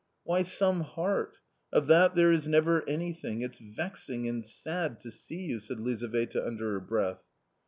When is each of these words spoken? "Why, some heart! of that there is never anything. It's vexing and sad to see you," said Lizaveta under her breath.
"Why, 0.23 0.41
some 0.41 0.79
heart! 0.81 1.37
of 1.71 1.85
that 1.85 2.15
there 2.15 2.31
is 2.31 2.47
never 2.47 2.81
anything. 2.89 3.43
It's 3.43 3.59
vexing 3.59 4.27
and 4.27 4.43
sad 4.43 4.97
to 5.01 5.11
see 5.11 5.45
you," 5.45 5.59
said 5.59 5.79
Lizaveta 5.79 6.43
under 6.43 6.71
her 6.71 6.79
breath. 6.79 7.21